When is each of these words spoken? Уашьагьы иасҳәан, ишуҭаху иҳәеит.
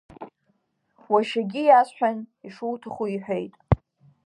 Уашьагьы 1.11 1.61
иасҳәан, 1.65 2.17
ишуҭаху 2.47 3.07
иҳәеит. 3.09 3.53